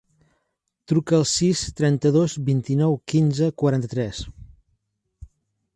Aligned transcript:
Truca 0.91 1.15
al 1.17 1.25
sis, 1.31 1.61
trenta-dos, 1.81 2.37
vint-i-nou, 2.49 2.99
quinze, 3.15 3.53
quaranta-tres. 3.65 4.25